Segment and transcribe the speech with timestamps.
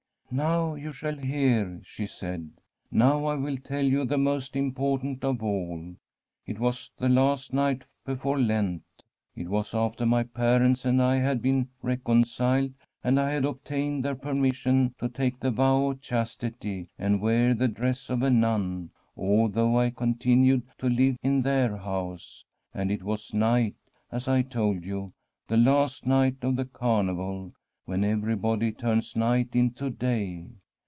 [0.31, 2.51] * Now you shall hear,' she said.'
[2.89, 5.97] Now I will tell you the most important of all.
[6.45, 8.83] It was the last night before Lent.
[9.35, 14.15] It was after my parents and I had been reconciled, and I had obtained their
[14.15, 19.77] permission to take the vow of chastity and wear the dress of a nun, although
[19.77, 23.75] I continued to live in their house; and it was night,
[24.09, 25.09] as I told you,
[25.49, 27.51] the last night of the carnival,
[27.83, 30.45] when everybody turns night into day.